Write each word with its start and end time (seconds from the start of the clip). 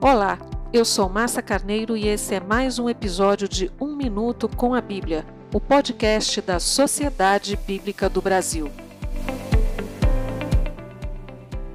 Olá, 0.00 0.38
eu 0.72 0.84
sou 0.84 1.08
Márcia 1.08 1.42
Carneiro 1.42 1.96
e 1.96 2.06
esse 2.06 2.32
é 2.32 2.38
mais 2.38 2.78
um 2.78 2.88
episódio 2.88 3.48
de 3.48 3.68
Um 3.80 3.96
Minuto 3.96 4.48
com 4.48 4.72
a 4.72 4.80
Bíblia, 4.80 5.26
o 5.52 5.60
podcast 5.60 6.40
da 6.40 6.60
Sociedade 6.60 7.58
Bíblica 7.66 8.08
do 8.08 8.22
Brasil. 8.22 8.70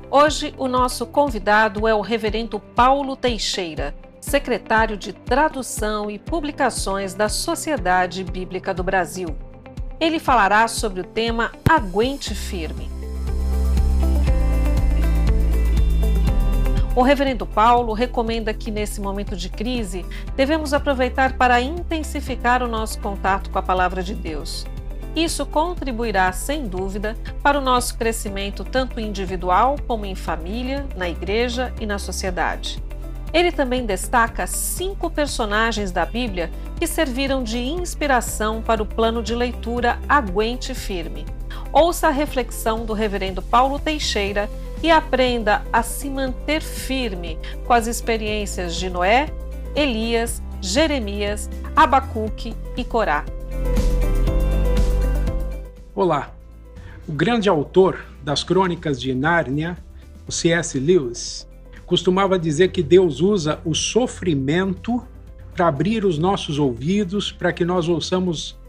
Hoje, 0.09 0.55
o 0.57 0.70
nosso 0.70 1.05
convidado 1.05 1.85
é 1.85 1.93
o 1.93 1.99
Reverendo 1.99 2.61
Paulo 2.61 3.17
Teixeira, 3.17 3.93
secretário 4.21 4.95
de 4.95 5.11
Tradução 5.11 6.09
e 6.09 6.17
Publicações 6.17 7.13
da 7.13 7.27
Sociedade 7.27 8.23
Bíblica 8.23 8.73
do 8.73 8.83
Brasil. 8.83 9.35
Ele 9.99 10.17
falará 10.17 10.65
sobre 10.69 11.01
o 11.01 11.05
tema 11.05 11.51
Aguente 11.69 12.34
Firme. 12.34 12.90
O 16.95 17.02
reverendo 17.02 17.47
Paulo 17.47 17.91
recomenda 17.93 18.53
que, 18.53 18.70
nesse 18.70 19.01
momento 19.01 19.35
de 19.35 19.49
crise, 19.49 20.05
devemos 20.35 20.73
aproveitar 20.73 21.38
para 21.38 21.59
intensificar 21.59 22.61
o 22.61 22.67
nosso 22.67 22.99
contato 22.99 23.49
com 23.49 23.57
a 23.57 23.63
palavra 23.63 24.03
de 24.03 24.13
Deus. 24.13 24.63
Isso 25.15 25.43
contribuirá, 25.45 26.31
sem 26.31 26.67
dúvida, 26.67 27.15
para 27.41 27.57
o 27.57 27.61
nosso 27.61 27.98
crescimento 27.98 28.63
tanto 28.63 28.99
individual 28.99 29.75
como 29.87 30.05
em 30.05 30.13
família, 30.13 30.87
na 30.95 31.09
igreja 31.09 31.73
e 31.79 31.85
na 31.85 31.98
sociedade. 31.98 32.84
Ele 33.34 33.51
também 33.51 33.85
destaca 33.85 34.45
cinco 34.45 35.09
personagens 35.09 35.91
da 35.91 36.05
Bíblia 36.05 36.51
que 36.79 36.85
serviram 36.85 37.43
de 37.43 37.57
inspiração 37.57 38.62
para 38.62 38.84
o 38.84 38.85
plano 38.85 39.23
de 39.23 39.34
leitura 39.34 39.99
Aguente 40.07 40.75
Firme. 40.75 41.25
Ouça 41.71 42.07
a 42.07 42.12
reflexão 42.12 42.85
do 42.85 42.93
reverendo 42.93 43.41
Paulo 43.41 43.79
Teixeira 43.79 44.48
e 44.84 44.91
aprenda 44.91 45.63
a 45.71 45.81
se 45.81 46.09
manter 46.09 46.62
firme 46.62 47.39
com 47.65 47.71
as 47.71 47.87
experiências 47.87 48.76
de 48.76 48.90
Noé, 48.90 49.34
Elias, 49.73 50.43
Jeremias, 50.62 51.49
Abacuque 51.73 52.53
e 52.75 52.84
Corá. 52.84 53.23
Olá! 55.95 56.35
O 57.07 57.13
grande 57.13 57.48
autor 57.48 58.05
das 58.21 58.43
Crônicas 58.43 59.01
de 59.01 59.15
Nárnia, 59.15 59.77
o 60.27 60.31
C.S. 60.31 60.77
Lewis, 60.77 61.47
costumava 61.85 62.37
dizer 62.37 62.71
que 62.71 62.84
Deus 62.84 63.21
usa 63.21 63.62
o 63.63 63.73
sofrimento 63.73 65.01
para 65.53 65.68
abrir 65.68 66.03
os 66.03 66.18
nossos 66.18 66.59
ouvidos 66.59 67.31
para 67.31 67.53
que 67.53 67.63
nós 67.63 67.88
ouçamos 67.88 68.59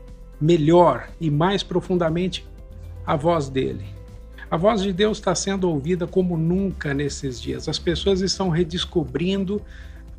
melhor 0.40 1.08
e 1.20 1.28
mais 1.28 1.62
profundamente 1.62 2.46
a 3.04 3.16
voz 3.16 3.48
dele. 3.48 3.93
A 4.54 4.56
voz 4.56 4.82
de 4.82 4.92
Deus 4.92 5.18
está 5.18 5.34
sendo 5.34 5.68
ouvida 5.68 6.06
como 6.06 6.36
nunca 6.36 6.94
nesses 6.94 7.42
dias. 7.42 7.68
As 7.68 7.76
pessoas 7.76 8.20
estão 8.20 8.50
redescobrindo 8.50 9.60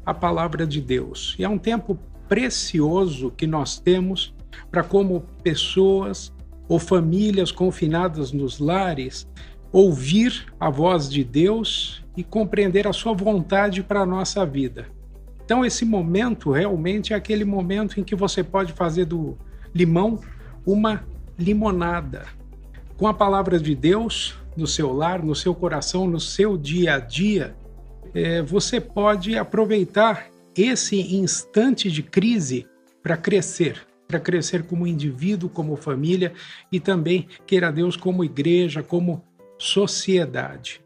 a 0.06 0.14
palavra 0.14 0.68
de 0.68 0.82
Deus. 0.82 1.38
E 1.40 1.46
é 1.46 1.48
um 1.48 1.58
tempo 1.58 1.98
precioso 2.28 3.32
que 3.32 3.48
nós 3.48 3.80
temos 3.80 4.36
para, 4.70 4.84
como 4.84 5.24
pessoas 5.42 6.34
ou 6.68 6.80
famílias 6.80 7.50
confinadas 7.50 8.34
nos 8.34 8.60
lares, 8.60 9.26
ouvir 9.72 10.48
a 10.60 10.70
voz 10.70 11.10
de 11.10 11.24
Deus 11.24 12.04
e 12.18 12.22
compreender 12.22 12.90
a 12.90 12.92
sua 12.92 13.14
vontade 13.14 13.84
para 13.84 14.02
a 14.02 14.06
nossa 14.06 14.46
vida. 14.46 14.86
Então, 15.46 15.64
esse 15.64 15.86
momento 15.86 16.52
realmente 16.52 17.14
é 17.14 17.16
aquele 17.16 17.46
momento 17.46 18.02
em 18.02 18.04
que 18.04 18.18
você 18.18 18.44
pode 18.44 18.74
fazer 18.74 19.06
do 19.06 19.38
limão 19.74 20.20
uma 20.66 21.06
limonada 21.40 22.26
com 22.98 23.08
a 23.08 23.14
palavra 23.14 23.60
de 23.60 23.76
Deus 23.76 24.36
no 24.56 24.66
seu 24.66 24.94
lar, 24.94 25.22
no 25.22 25.36
seu 25.36 25.54
coração, 25.54 26.08
no 26.08 26.20
seu 26.20 26.58
dia 26.58 26.96
a 26.96 27.00
dia, 27.00 27.56
é, 28.14 28.42
você 28.42 28.80
pode 28.80 29.38
aproveitar 29.38 30.28
esse 30.56 31.16
instante 31.16 31.92
de 31.92 32.02
crise 32.02 32.66
para 33.04 33.18
crescer, 33.18 33.86
para 34.08 34.20
crescer 34.20 34.64
como 34.64 34.88
indivíduo, 34.88 35.50
como 35.50 35.76
família 35.76 36.32
e 36.72 36.80
também, 36.80 37.28
queira 37.46 37.72
Deus, 37.72 37.98
como 37.98 38.24
igreja, 38.24 38.82
como 38.82 39.24
sociedade. 39.58 40.82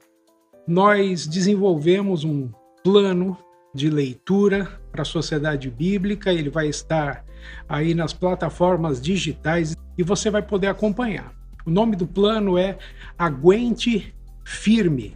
Nós 0.67 1.27
desenvolvemos 1.27 2.23
um 2.23 2.49
plano 2.83 3.37
de 3.73 3.89
leitura 3.89 4.81
para 4.91 5.03
a 5.03 5.05
sociedade 5.05 5.69
bíblica, 5.69 6.33
ele 6.33 6.49
vai 6.49 6.67
estar 6.67 7.23
aí 7.67 7.93
nas 7.93 8.13
plataformas 8.13 8.99
digitais 8.99 9.75
e 9.95 10.01
você 10.01 10.31
vai 10.31 10.41
poder 10.41 10.67
acompanhar. 10.67 11.38
O 11.69 11.71
nome 11.71 11.95
do 11.95 12.07
plano 12.07 12.57
é 12.57 12.79
Aguente 13.15 14.11
Firme. 14.43 15.15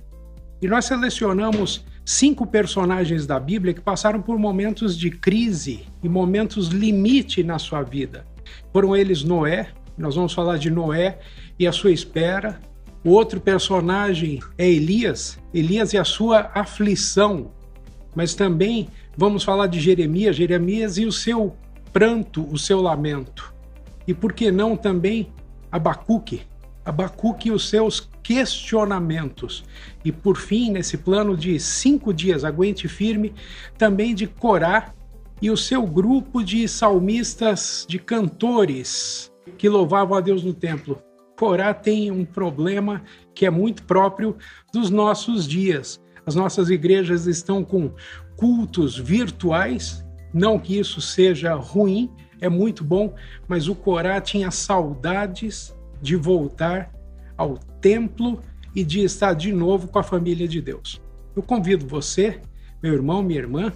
E 0.61 0.67
nós 0.67 0.85
selecionamos 0.85 1.83
cinco 2.05 2.45
personagens 2.45 3.25
da 3.25 3.39
Bíblia 3.39 3.73
que 3.73 3.81
passaram 3.81 4.21
por 4.21 4.37
momentos 4.37 4.95
de 4.95 5.09
crise 5.09 5.87
e 6.03 6.07
momentos 6.07 6.67
limite 6.67 7.43
na 7.43 7.57
sua 7.57 7.81
vida. 7.81 8.23
Foram 8.71 8.95
eles 8.95 9.23
Noé, 9.23 9.69
nós 9.97 10.13
vamos 10.13 10.31
falar 10.31 10.57
de 10.57 10.69
Noé 10.69 11.17
e 11.57 11.65
a 11.65 11.71
sua 11.71 11.91
espera. 11.91 12.61
O 13.03 13.09
outro 13.09 13.41
personagem 13.41 14.39
é 14.55 14.69
Elias, 14.69 15.39
Elias 15.51 15.91
e 15.93 15.97
a 15.97 16.05
sua 16.05 16.51
aflição. 16.53 17.49
Mas 18.15 18.35
também 18.35 18.89
vamos 19.17 19.43
falar 19.43 19.65
de 19.65 19.79
Jeremias, 19.79 20.35
Jeremias 20.35 20.99
e 20.99 21.05
o 21.07 21.11
seu 21.11 21.55
pranto, 21.91 22.47
o 22.51 22.59
seu 22.59 22.79
lamento. 22.79 23.51
E 24.07 24.13
por 24.13 24.33
que 24.33 24.51
não 24.51 24.77
também 24.77 25.31
Abacuque, 25.73 26.43
Abacuque 26.85 27.49
e 27.49 27.51
os 27.51 27.67
seus 27.67 28.07
questionamentos. 28.21 29.63
E 30.05 30.11
por 30.11 30.37
fim, 30.37 30.69
nesse 30.69 30.99
plano 30.99 31.35
de 31.35 31.59
cinco 31.59 32.13
dias, 32.13 32.43
aguente 32.43 32.87
firme, 32.87 33.33
também 33.75 34.13
de 34.13 34.27
Corá 34.27 34.93
e 35.41 35.49
o 35.49 35.57
seu 35.57 35.81
grupo 35.87 36.43
de 36.43 36.67
salmistas, 36.67 37.87
de 37.89 37.97
cantores 37.97 39.31
que 39.57 39.67
louvavam 39.67 40.15
a 40.15 40.21
Deus 40.21 40.43
no 40.43 40.53
templo. 40.53 41.01
Corá 41.35 41.73
tem 41.73 42.11
um 42.11 42.23
problema 42.23 43.01
que 43.33 43.43
é 43.43 43.49
muito 43.49 43.81
próprio 43.81 44.37
dos 44.71 44.91
nossos 44.91 45.47
dias. 45.47 45.99
As 46.23 46.35
nossas 46.35 46.69
igrejas 46.69 47.25
estão 47.25 47.63
com 47.63 47.91
cultos 48.37 48.95
virtuais, 48.95 50.05
não 50.31 50.59
que 50.59 50.77
isso 50.77 51.01
seja 51.01 51.55
ruim, 51.55 52.11
é 52.43 52.49
muito 52.49 52.83
bom, 52.83 53.13
mas 53.47 53.69
o 53.69 53.73
Corá 53.73 54.19
tinha 54.19 54.51
saudades 54.51 55.73
de 56.01 56.17
voltar 56.17 56.91
ao 57.37 57.57
templo 57.79 58.41
e 58.75 58.83
de 58.83 59.01
estar 59.01 59.33
de 59.33 59.53
novo 59.53 59.87
com 59.87 59.97
a 59.97 60.03
família 60.03 60.45
de 60.45 60.59
Deus. 60.59 61.01
Eu 61.33 61.41
convido 61.41 61.87
você, 61.87 62.41
meu 62.81 62.93
irmão, 62.93 63.23
minha 63.23 63.39
irmã, 63.39 63.71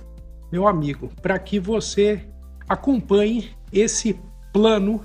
meu 0.51 0.67
amigo, 0.67 1.09
para 1.21 1.39
que 1.39 1.61
você 1.61 2.27
acompanhe 2.67 3.51
esse 3.71 4.19
plano 4.51 5.01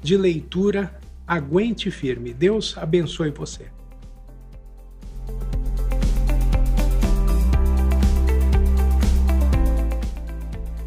de 0.00 0.16
leitura. 0.16 0.94
Aguente 1.26 1.90
firme. 1.90 2.32
Deus 2.32 2.78
abençoe 2.78 3.30
você. 3.30 3.66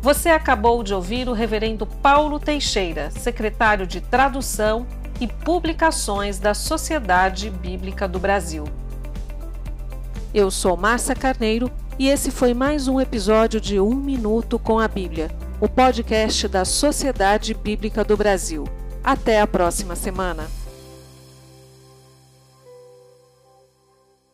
Você 0.06 0.30
acabou 0.30 0.84
de 0.84 0.94
ouvir 0.94 1.28
o 1.28 1.34
Reverendo 1.34 1.88
Paulo 1.88 2.40
Teixeira, 2.40 3.10
secretário 3.10 3.88
de 3.88 4.00
Tradução 4.00 4.86
e 5.20 5.28
Publicações 5.28 6.38
da 6.38 6.54
Sociedade 6.54 7.50
Bíblica 7.50 8.08
do 8.08 8.20
Brasil. 8.20 8.66
Eu 10.32 10.52
sou 10.52 10.78
Márcia 10.78 11.16
Carneiro 11.16 11.72
e 11.98 12.08
esse 12.08 12.30
foi 12.30 12.54
mais 12.54 12.88
um 12.88 13.02
episódio 13.02 13.60
de 13.60 13.80
Um 13.80 13.96
Minuto 13.96 14.60
com 14.60 14.78
a 14.78 14.88
Bíblia, 14.88 15.32
o 15.60 15.68
podcast 15.68 16.48
da 16.50 16.64
Sociedade 16.64 17.56
Bíblica 17.56 18.04
do 18.04 18.16
Brasil. 18.16 18.64
Até 19.04 19.42
a 19.42 19.48
próxima 19.48 19.96
semana. 19.96 20.46